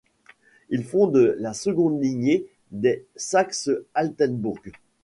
Il 0.69 0.83
fonde 0.83 1.35
la 1.37 1.53
seconde 1.53 2.01
lignée 2.01 2.47
des 2.71 3.05
Saxe-Altenbourg. 3.15 4.57